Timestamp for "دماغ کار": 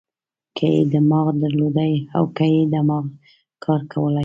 2.73-3.81